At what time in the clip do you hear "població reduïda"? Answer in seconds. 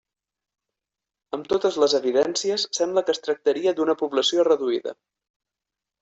4.03-4.95